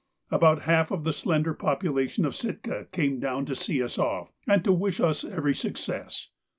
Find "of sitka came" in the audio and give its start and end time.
2.25-3.19